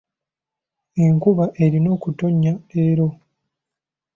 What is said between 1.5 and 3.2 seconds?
erina okutonnya leero.